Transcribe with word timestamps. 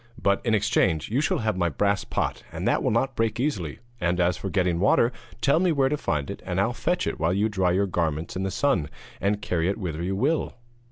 But, 0.19 0.43
in 0.43 0.55
exchange, 0.55 1.09
you 1.11 1.21
shall 1.21 1.37
have 1.45 1.55
my 1.55 1.69
brass 1.69 2.03
pot, 2.03 2.41
and 2.51 2.67
that 2.67 2.81
will 2.81 2.89
not 2.89 3.15
break 3.15 3.39
easily; 3.39 3.77
and 3.99 4.19
as 4.19 4.35
for 4.35 4.49
getting 4.49 4.79
water, 4.79 5.11
tell 5.41 5.59
me 5.59 5.71
where 5.71 5.89
to 5.89 5.95
find 5.95 6.31
it, 6.31 6.41
and 6.43 6.59
I'll 6.59 6.73
fetch 6.73 7.05
it 7.05 7.19
while 7.19 7.33
you 7.35 7.49
dry 7.49 7.69
your 7.69 7.85
garments 7.85 8.35
in 8.35 8.41
the 8.41 8.49
sun, 8.49 8.89
and 9.21 9.43
carry 9.43 9.69
it 9.69 9.77
whither 9.77 10.01
you 10.01 10.15
will.' 10.15 10.55